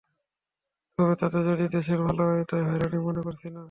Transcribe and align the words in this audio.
তবে 0.99 1.13
তাতে 1.15 1.37
যদি 1.43 1.65
দেশের 1.67 1.99
ভালো 1.99 2.21
হয়, 2.23 2.43
তাই 2.45 2.61
হয়রানি 2.61 2.97
মনে 2.99 3.21
করছি 3.21 3.47
না। 3.47 3.59